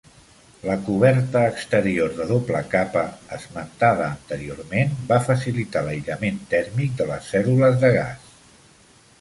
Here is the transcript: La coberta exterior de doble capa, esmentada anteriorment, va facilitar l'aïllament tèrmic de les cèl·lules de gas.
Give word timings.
La 0.67 0.75
coberta 0.85 1.41
exterior 1.49 2.15
de 2.19 2.25
doble 2.31 2.61
capa, 2.71 3.03
esmentada 3.37 4.07
anteriorment, 4.15 4.97
va 5.13 5.21
facilitar 5.29 5.85
l'aïllament 5.91 6.43
tèrmic 6.55 6.97
de 7.03 7.11
les 7.13 7.33
cèl·lules 7.35 7.81
de 7.85 7.97
gas. 8.01 8.35